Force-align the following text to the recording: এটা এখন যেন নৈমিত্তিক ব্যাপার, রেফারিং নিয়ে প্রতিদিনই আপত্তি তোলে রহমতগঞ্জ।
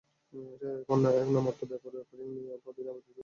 এটা 0.53 0.69
এখন 0.81 0.97
যেন 1.05 1.27
নৈমিত্তিক 1.35 1.67
ব্যাপার, 1.69 1.91
রেফারিং 1.95 2.27
নিয়ে 2.35 2.53
প্রতিদিনই 2.63 2.63
আপত্তি 2.63 2.77
তোলে 2.77 2.89
রহমতগঞ্জ। 2.89 3.19